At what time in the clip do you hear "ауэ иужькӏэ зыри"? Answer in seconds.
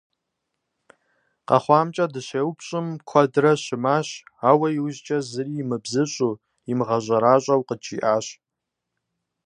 4.49-5.53